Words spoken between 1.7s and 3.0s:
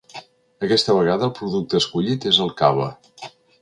escollit és el cava.